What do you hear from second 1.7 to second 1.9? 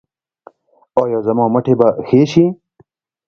به